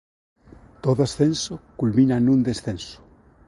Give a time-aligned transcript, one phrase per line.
[0.83, 2.97] Todo ascenso culmina nun descenso.